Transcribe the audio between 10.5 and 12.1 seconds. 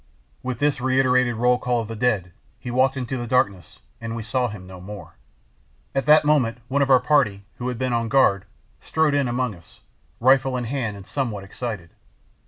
in hand and somewhat excited.